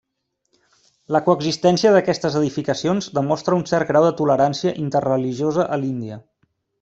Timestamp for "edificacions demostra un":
2.39-3.67